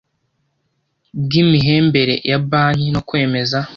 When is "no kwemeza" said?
2.93-3.59